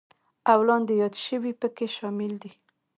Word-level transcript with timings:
او 0.51 0.59
لاندې 0.67 0.93
یاد 1.01 1.15
شوي 1.25 1.53
پکې 1.61 1.85
شامل 1.95 2.31
دي: 2.41 2.51